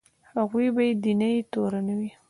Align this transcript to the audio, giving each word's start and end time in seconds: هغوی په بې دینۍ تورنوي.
هغوی 0.39 0.67
په 0.71 0.73
بې 0.75 0.87
دینۍ 1.03 1.35
تورنوي. 1.51 2.09